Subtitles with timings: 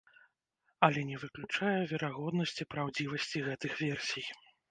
[0.87, 4.25] Але не выключае верагоднасці праўдзівасці гэтых версій.